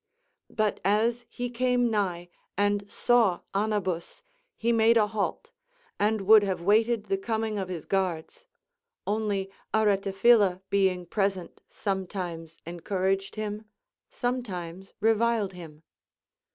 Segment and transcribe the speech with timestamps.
[0.49, 4.23] But as he came nigh and saw Anabus,
[4.57, 5.51] he made a halt,
[5.99, 8.47] and would have waited the coming of his guards;
[9.05, 13.65] only Aretapliila being present sometimes encouraged him,
[14.09, 15.83] sometimes reviled him.